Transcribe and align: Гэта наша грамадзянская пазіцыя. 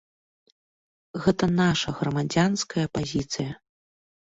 Гэта 1.25 1.43
наша 1.61 1.95
грамадзянская 2.01 2.85
пазіцыя. 2.99 3.51